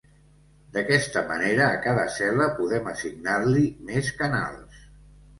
D'aquesta 0.75 1.21
manera 1.31 1.67
a 1.73 1.75
cada 1.83 2.05
cel·la 2.15 2.47
podem 2.59 2.89
assignar-li 2.93 3.67
més 3.91 4.09
canals. 4.23 4.81